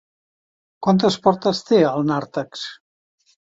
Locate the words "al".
1.93-2.09